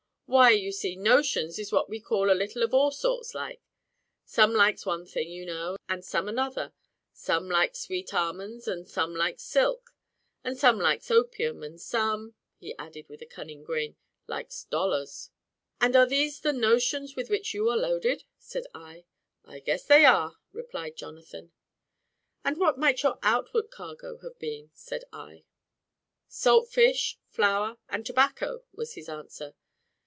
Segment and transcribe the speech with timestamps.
[0.31, 3.59] "Why, you see, notions is what we call a little of all sorts like.
[4.23, 6.71] Some likes one thing, you know, and some another:
[7.11, 9.93] some likes sweet almonds, and some likes silk,
[10.41, 15.31] and some likes opium, and some" (he added, with a cunning grin) "likes dollars."
[15.81, 19.03] "And are these the notions with which you are loaded?" said I.
[19.43, 21.51] "I guess they are," replied Jonathan.
[22.45, 25.43] "And what might your outward cargo have been?" said I.
[26.29, 29.55] "Salt fish, flour, and tobacco," was his answer.